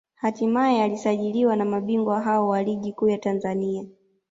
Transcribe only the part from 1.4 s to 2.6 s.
na mabingwa hao